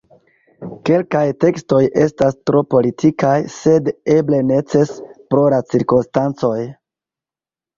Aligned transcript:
Kelkaj 0.89 1.25
tekstoj 1.43 1.81
estas 2.05 2.37
tro 2.51 2.63
politikaj, 2.75 3.35
sed 3.57 3.93
eble 4.15 4.41
necese 4.53 5.15
pro 5.35 5.45
la 5.57 5.61
cirkonstancoj. 5.75 6.57